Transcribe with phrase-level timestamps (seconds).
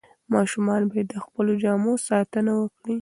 [0.33, 2.95] ماشومان باید د خپلو جامو ساتنه وکړي.